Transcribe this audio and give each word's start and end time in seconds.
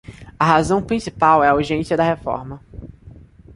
A 0.39 0.45
razão 0.45 0.81
principal 0.81 1.43
é 1.43 1.49
a 1.49 1.53
urgência 1.53 1.95
da 1.95 2.01
reforma. 2.03 2.59